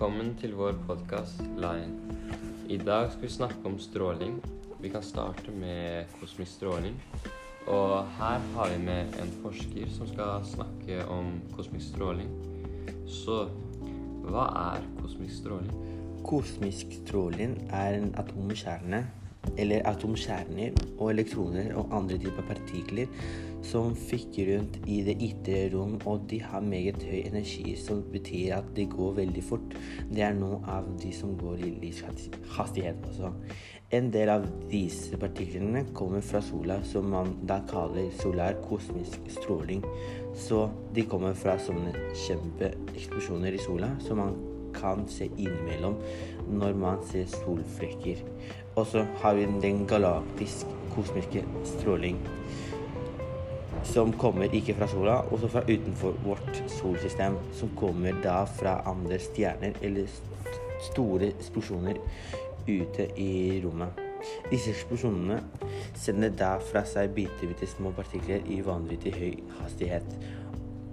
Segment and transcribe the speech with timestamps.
[0.00, 2.14] Velkommen til vår podkast Line.
[2.72, 4.38] I dag skal vi snakke om stråling.
[4.80, 6.94] Vi kan starte med kosmisk stråling.
[7.66, 12.32] Og her har vi med en forsker som skal snakke om kosmisk stråling.
[13.04, 13.42] Så
[14.24, 15.76] hva er kosmisk stråling?
[16.24, 19.02] Kosmisk stråling er en atomkjerne,
[19.56, 23.08] eller atomkjerner og elektroner og andre typer partikler
[23.66, 28.54] som fikker rundt i det ytre rom, og de har meget høy energi, som betyr
[28.56, 29.74] at de går veldig fort.
[30.08, 33.34] Det er noe av de som går i lyshastighet også.
[33.92, 39.82] En del av disse partiklene kommer fra sola, som man da kaller solar kosmisk stråling.
[40.38, 41.92] Så de kommer fra sånne
[42.26, 44.38] kjempeeksplosjoner i sola som man
[44.76, 45.96] kan se innimellom
[46.54, 48.22] når man ser solflekker.
[48.80, 52.20] Og så har vi den galaktisk kosmiske stråling
[53.84, 59.18] som kommer ikke fra sola, også fra utenfor vårt solsystem, som kommer da fra andre
[59.20, 60.08] stjerner eller
[60.90, 61.98] store eksplosjoner
[62.68, 64.00] ute i rommet.
[64.50, 65.40] Disse eksplosjonene
[65.96, 70.16] sender da fra seg bitte små partikler i vanvittig høy hastighet.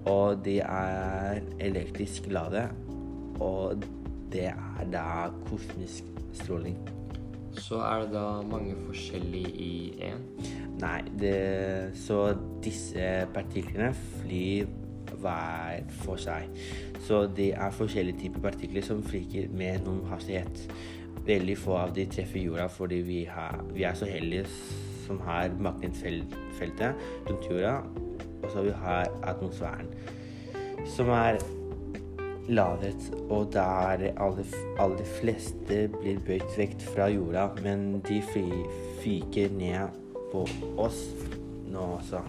[0.07, 2.69] Og de er elektrisk lade,
[3.43, 3.83] og
[4.31, 5.09] det er da
[5.49, 6.07] kosmisk
[6.39, 6.96] stråling.
[7.57, 9.71] Så er det da mange forskjellige i
[10.09, 10.25] én?
[10.81, 11.37] Nei, det,
[11.97, 14.67] så disse partiklene flyr
[15.17, 16.51] hver for seg.
[17.07, 20.67] Så det er forskjellige typer partikler som flyker med noen hastighet.
[21.27, 24.45] Veldig få av de treffer jorda fordi vi, har, vi er så heldige
[25.07, 27.77] som har magnetfeltet rundt jorda,
[28.43, 29.87] og så vi har atmosfæren,
[30.95, 31.39] som er
[32.47, 34.45] ladet, og der alle,
[34.79, 38.21] aller fleste blir bøyd vekt fra jorda, men de
[39.03, 39.97] fyker ned
[40.31, 40.45] på
[40.77, 41.01] oss
[41.67, 42.21] nå også.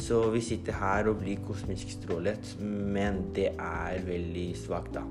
[0.00, 5.04] Så vi sitter her og blir kosmisk strålet, men det er veldig svakt, da.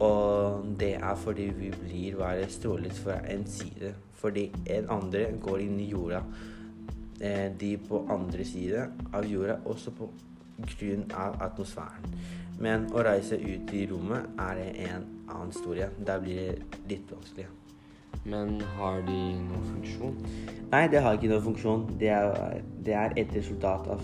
[0.00, 3.94] Og det er fordi vi blir bare strålet fra en side.
[4.20, 6.22] Fordi en andre går inn i jorda.
[7.20, 10.08] Eh, de på andre side av jorda, også på
[10.64, 12.16] grunn av atmosfæren.
[12.60, 14.60] Men å reise ut i rommet er
[14.90, 15.88] en annen historie.
[16.06, 17.48] Der blir det litt vanskelig.
[18.28, 20.18] Men har de noen funksjon?
[20.72, 21.86] Nei, det har ikke noen funksjon.
[22.00, 24.02] Det er, det er et resultat av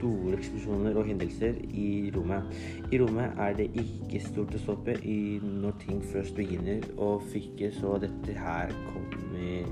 [0.00, 2.50] store eksplosjoner og hendelser i rommet.
[2.90, 7.70] I rommet er det ikke stort å stoppe i når ting først begynner å fyke,
[7.76, 9.70] så dette her kommer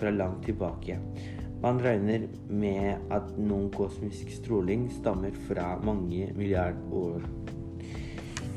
[0.00, 1.00] fra langt tilbake.
[1.60, 7.26] Man regner med at noen kosmisk stråling stammer fra mange milliarder år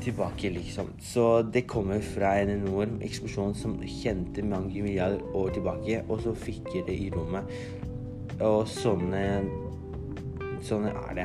[0.04, 0.88] tilbake, liksom.
[1.00, 6.32] Så det kommer fra en enorm eksplosjon som kjente mange milliarder år tilbake, og så
[6.36, 7.52] fikk det i rommet.
[8.40, 9.24] Og sånne
[10.64, 11.24] Sånne er det.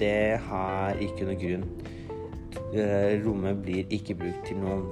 [0.00, 1.66] Det har ikke noe grunn.
[2.74, 4.82] Eh, rommet blir ikke brukt til noen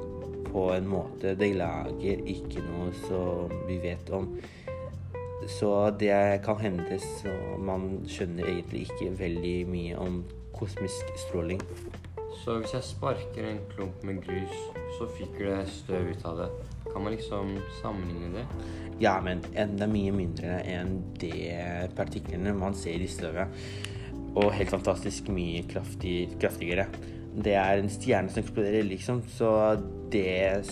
[0.46, 1.34] på en måte.
[1.34, 4.28] Det lager ikke noe som vi vet om.
[5.48, 10.22] Så det kan hende så man skjønner egentlig ikke veldig mye om
[10.56, 11.62] kosmisk stråling.
[12.44, 14.56] Så hvis jeg sparker en klump med grus,
[14.98, 16.48] så fyker det støv ut av det.
[16.92, 18.44] Kan man liksom sammenligne det?
[19.02, 23.52] Ja, men enda mye mindre enn det partiklene man ser i støvet.
[24.36, 26.86] Og helt fantastisk mye kraftig, kraftigere.
[27.36, 29.50] Det er en stjerne som eksploderer, liksom, så
[30.12, 30.64] det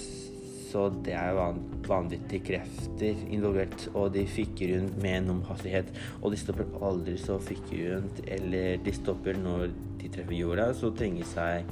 [0.75, 5.93] så det er van vanvittige krefter involvert, og de fikk rundt med enorm hastighet.
[6.21, 9.69] Og de stopper aldri så fikk rundt, eller de stopper når
[10.01, 11.69] de treffer jorda, så trenger seg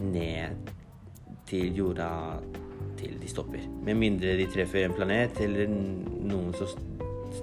[0.00, 0.72] ned
[1.50, 2.08] til jorda
[2.96, 3.66] til de stopper.
[3.84, 6.72] Med mindre de treffer en planet eller noen som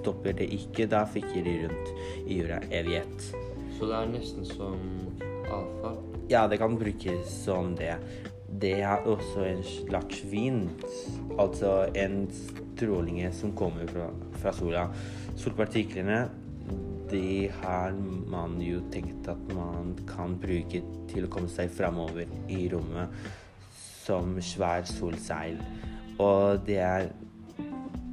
[0.00, 3.30] stopper det ikke, da fikk de rundt i jorda evighet.
[3.78, 4.82] Så det er nesten som
[5.46, 6.02] avfall?
[6.30, 7.94] Ja, det kan brukes som det
[8.60, 10.68] det er også en slags vind,
[11.38, 14.10] altså en stråling som kommer fra,
[14.42, 14.86] fra, sola.
[15.36, 16.28] Solpartiklene
[17.10, 17.94] de har
[18.30, 23.10] man jo tenkt at man kan bruke til å komme seg framover i rommet
[24.04, 25.58] som svær solseil.
[26.20, 27.10] Og det er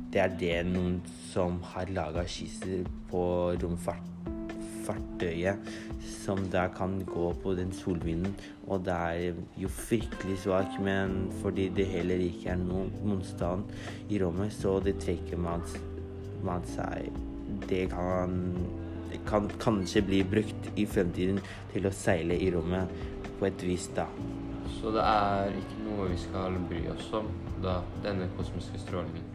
[0.07, 3.21] det er det noen som har laga skisser på
[3.61, 4.07] romfart
[4.87, 5.67] fartøyet
[6.03, 8.35] som da kan gå på den solvinden.
[8.67, 13.67] Og det er jo fryktelig svak, men fordi det heller ikke er noen motstand
[14.09, 15.63] i rommet, så det trekker man,
[16.45, 17.09] man seg
[17.69, 18.33] Det kan,
[19.25, 21.39] kan kanskje bli brukt i fremtiden
[21.71, 22.91] til å seile i rommet
[23.39, 24.05] på et vis, da.
[24.77, 27.31] Så det er ikke noe vi skal bry oss om,
[27.63, 29.25] da, denne kosmiske strålingen.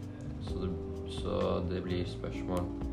[0.45, 0.71] Så det,
[1.17, 1.37] så
[1.69, 2.92] det blir spørsmål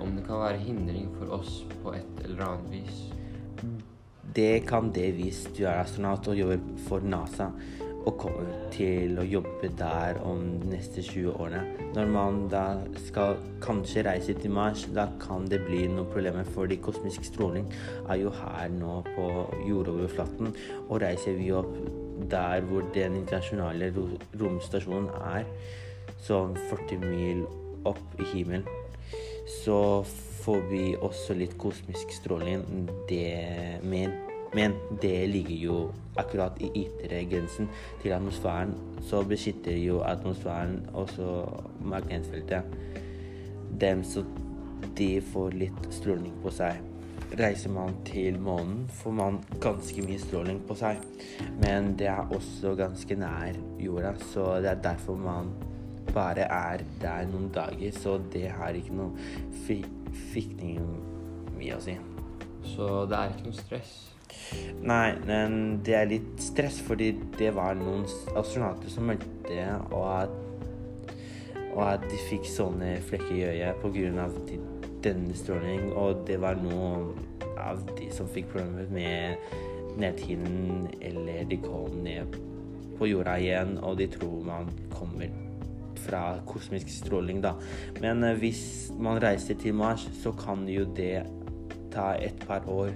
[0.00, 3.04] om det kan være hindring for oss på et eller annet vis.
[4.36, 7.48] det kan det hvis du er astronaut og jobber for NASA
[8.08, 11.60] og kommer til å jobbe der om de neste 20 årene.
[11.96, 12.62] Når man da
[13.04, 17.68] skal kanskje reise til Mars, da kan det bli noen problemer, fordi kosmisk stråling
[18.08, 19.28] er jo her nå på
[19.68, 20.54] jordoverflaten.
[20.88, 21.74] Og reiser vi opp
[22.32, 23.92] der hvor den internasjonale
[24.40, 25.48] romstasjonen er,
[26.24, 27.44] sånn 40 mil
[27.88, 28.64] opp i himmelen,
[29.48, 30.04] så
[30.42, 32.64] får vi også litt kosmisk stråling.
[33.08, 34.14] Det men,
[34.56, 35.78] men det ligger jo
[36.18, 37.70] akkurat i ytre grensen
[38.02, 38.74] til atmosfæren.
[39.04, 41.46] Så beskytter jo atmosfæren også
[41.80, 42.76] magnetfeltet.
[43.80, 44.24] Dem så
[44.98, 46.78] de får litt stråling på seg.
[47.38, 51.02] Reiser man til månen, får man ganske mye stråling på seg.
[51.60, 55.52] Men det er også ganske nær jorda, så det er derfor man
[56.14, 57.92] bare er der noen dager.
[57.94, 59.12] Så det har ikke noe
[60.32, 60.82] fikning
[61.58, 61.96] mye å si.
[62.74, 63.96] Så det er ikke noe stress?
[64.84, 68.04] Nei, men det er litt stress, fordi det var noen
[68.38, 70.34] astronauter som meldte og at,
[71.72, 74.28] og at de fikk sånne flekker i øyet pga.
[75.34, 77.12] stråling Og det var noen
[77.58, 79.36] av de som fikk problemer med
[79.98, 82.38] nedtiden, eller de kom ned
[82.98, 85.47] på jorda igjen, og de tror man kommer
[86.08, 87.54] fra kosmisk stråling, da.
[88.02, 88.62] Men eh, hvis
[88.98, 91.26] man reiser til Mars, så kan jo det
[91.92, 92.94] ta et par år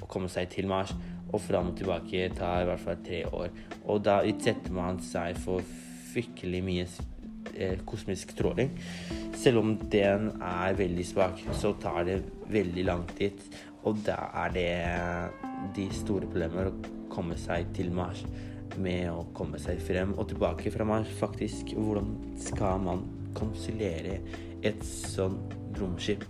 [0.00, 0.94] å komme seg til Mars.
[1.34, 3.50] Og fram og tilbake tar i hvert fall tre år.
[3.90, 5.64] Og da utsetter man seg for
[6.12, 6.86] fryktelig mye
[7.56, 8.70] eh, kosmisk stråling.
[9.36, 12.20] Selv om den er veldig svak, så tar det
[12.52, 13.42] veldig lang tid.
[13.86, 14.70] Og da er det
[15.76, 16.76] de store problemer å
[17.10, 18.24] komme seg til Mars
[18.82, 21.74] med å komme seg frem og tilbake fra Mars, faktisk.
[21.76, 23.04] Hvordan skal man
[23.36, 24.20] konsulere
[24.66, 25.38] et sånn
[25.76, 26.24] romskip?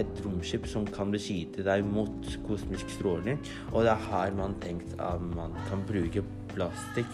[0.00, 3.38] et romskip som kan beskytte deg mot kosmisk stråling.
[3.72, 6.24] Og da har man tenkt at man kan bruke
[6.54, 7.10] plastikk,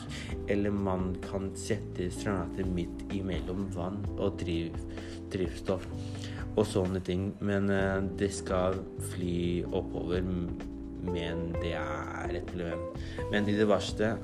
[0.52, 4.76] eller man kan sette astronauter midt imellom vann og driv,
[5.32, 5.86] drivstoff
[6.56, 7.30] og sånne ting.
[7.44, 8.80] Men uh, det skal
[9.12, 12.84] fly oppover, men det er et problem.
[13.32, 14.14] Men i det verste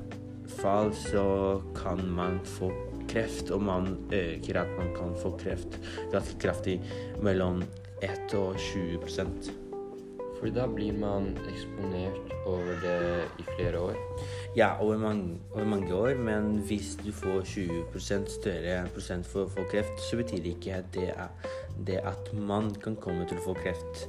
[0.48, 2.70] fall så kan man få
[3.08, 5.78] kreft, og man øker at man kan få kreft
[6.12, 6.80] ganske kraftig
[7.22, 7.62] mellom
[8.02, 9.52] 1 og 20%
[10.36, 13.96] Fordi da blir man eksponert over det i flere år?
[14.56, 16.14] Ja, over mange, over mange år.
[16.14, 20.76] Men hvis du får 20 større prosent for å få kreft, så betyr det ikke
[20.76, 21.52] at det, er,
[21.88, 24.06] det at man kan komme til å få kreft.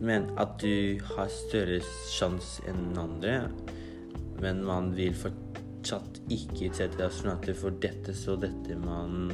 [0.00, 1.80] Men at du har større
[2.12, 3.38] sjanse enn andre.
[4.40, 5.49] Men man vil fortsatt
[5.80, 9.30] ikke utsette astronauter for dette, så dette man,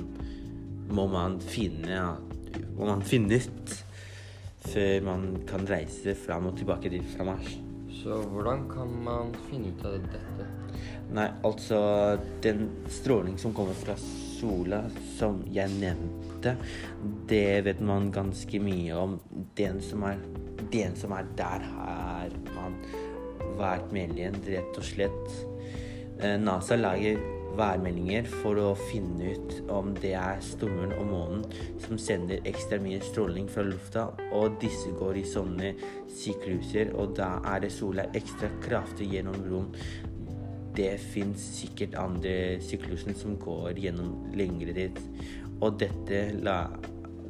[0.89, 2.01] må man finne
[2.77, 3.75] må man finne ut
[4.67, 7.49] før man kan reise fram og tilbake dit fra Mars.
[8.03, 10.49] Så hvordan kan man finne ut av dette?
[11.17, 11.79] Nei, altså
[12.43, 14.83] Den stråling som kommer fra sola,
[15.17, 16.57] som jeg nevnte,
[17.31, 19.17] det vet man ganske mye om.
[19.57, 20.21] Den som er,
[20.73, 22.77] den som er der, har man
[23.57, 25.56] vært med igjen, rett og slett.
[26.17, 27.19] Eh, NASA lager
[27.57, 31.45] værmeldinger for å finne ut om det er stummeren og månen
[31.85, 35.73] som sender ekstra mye stråling fra lufta, og disse går i sånne
[36.17, 39.71] sykluser, og da er det sola ekstra kraftig gjennom rom.
[40.77, 45.01] Det fins sikkert andre sykluser som går gjennom lengre tid,
[45.61, 46.63] og dette, la,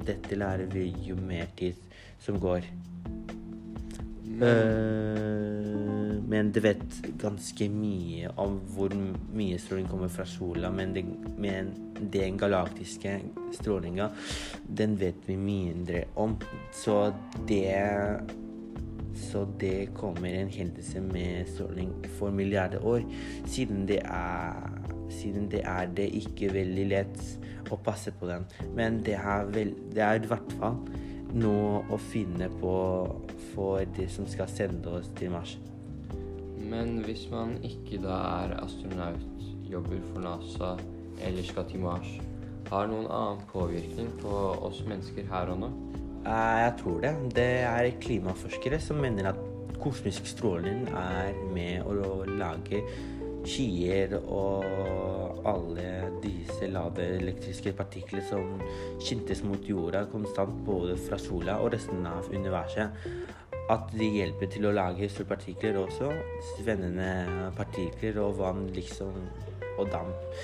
[0.06, 1.78] dette lærer vi jo mer tid
[2.22, 2.66] som går.
[4.26, 5.65] Men, uh,
[6.26, 10.72] men det vet ganske mye om hvor mye stråling kommer fra sola.
[10.74, 11.04] Men, det,
[11.38, 11.70] men
[12.12, 13.20] den galaktiske
[13.54, 14.08] strålinga,
[14.66, 16.34] den vet vi mindre om.
[16.74, 17.12] Så
[17.46, 17.70] det
[19.16, 23.00] så det kommer en hendelse med stråling for milliarder år.
[23.46, 24.58] Siden det er,
[25.10, 27.22] siden det, er det ikke veldig lett
[27.72, 28.44] å passe på den.
[28.76, 30.82] Men det er, vel, det er i hvert fall
[31.36, 32.76] noe å finne på
[33.54, 35.56] for de som skal sende oss til Mars.
[36.66, 39.22] Men hvis man ikke da er astronaut,
[39.70, 40.72] jobber for NASA
[41.26, 42.08] eller skal til Mars,
[42.70, 45.70] har noen annen påvirkning på oss mennesker her og nå?
[46.26, 47.12] Eh, jeg tror det.
[47.36, 49.42] Det er klimaforskere som mener at
[49.82, 52.82] kosmisk stråling er med å lage
[53.46, 58.56] skyer og alle disse lave elektriske partikler som
[58.98, 63.06] skintes mot jorda konstant både fra sola og resten av universet.
[63.72, 66.12] At de hjelper til å lage solpartikler også.
[66.54, 69.16] Svennende partikler og vann liksom
[69.76, 70.36] og damp.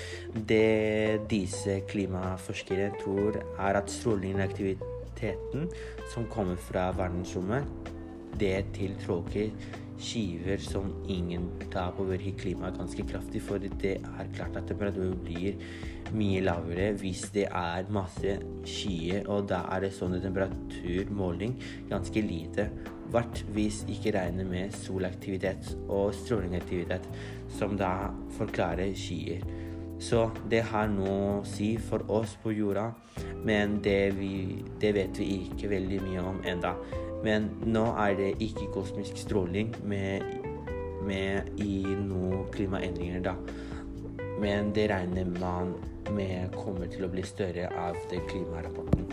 [0.49, 5.69] Det disse klimaforskere tror, er at strålingen og aktiviteten
[6.13, 7.65] som kommer fra verdensrommet,
[8.39, 9.51] det tiltråkker
[10.01, 13.41] skiver som ingen tar påvirker klimaet ganske kraftig.
[13.45, 15.59] For det er klart at temperaturen blir
[16.13, 21.57] mye lavere hvis det er masse skyer, og da er det sånn temperaturmåling
[21.91, 22.69] ganske lite.
[23.13, 27.05] Hvert hvis ikke regner med solaktivitet og strålingaktivitet,
[27.59, 29.45] som da forklarer skyer.
[30.03, 32.89] Så det har noe å si for oss på jorda,
[33.45, 36.73] men det, vi, det vet vi ikke veldig mye om enda.
[37.23, 40.25] Men nå er det ikke kosmisk stråling med,
[41.07, 43.37] med i noen klimaendringer, da.
[44.43, 45.75] Men det regner man
[46.11, 49.05] med kommer til å bli større av den klimarapporten.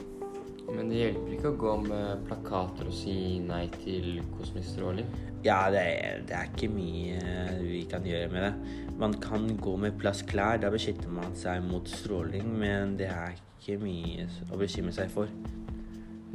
[0.70, 5.08] Men det hjelper ikke å gå med plakater og si nei til kosmisk stråling?
[5.44, 8.52] Ja, det er, det er ikke mye vi kan gjøre med det.
[9.00, 13.80] Man kan gå med plastklær, da beskytter man seg mot stråling, men det er ikke
[13.82, 15.32] mye å bekymre seg for.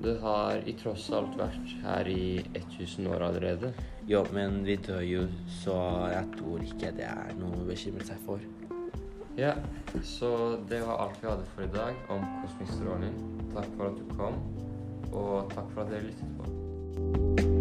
[0.06, 3.72] Det har i tross alt vært her i 1000 år allerede.
[4.06, 5.24] Jo, men vi dør jo,
[5.64, 5.78] så
[6.12, 8.46] jeg tror ikke det er noe å bekymre seg for.
[9.40, 9.56] Ja,
[10.06, 10.30] så
[10.70, 13.18] det var alt vi hadde for i dag om kosmisk stråling.
[13.58, 14.40] Takk for at du kom,
[15.10, 17.55] og takk for at dere lyttet på.